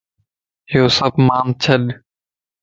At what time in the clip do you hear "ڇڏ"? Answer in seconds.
1.63-1.83